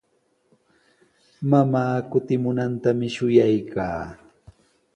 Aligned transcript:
Mamaa 1.49 1.97
kutimunantami 2.11 3.07
shuyaykaa. 3.17 4.01